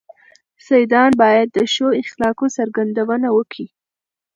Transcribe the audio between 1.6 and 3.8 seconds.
ښو اخلاقو څرګندونه وکي.